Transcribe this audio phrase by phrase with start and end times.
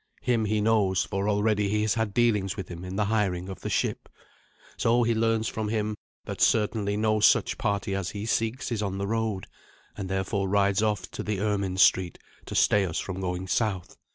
[0.23, 3.59] Him he knows, for already he has had dealings with him in the hiring of
[3.59, 4.09] the ship.
[4.75, 8.97] So he learns from him that certainly no such party as he seeks is on
[8.97, 9.45] the road,
[9.95, 12.17] and therefore rides off to the Ermin Street
[12.47, 13.95] to stay us from going south.